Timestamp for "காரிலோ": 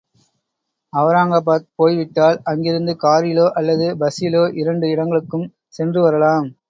3.03-3.45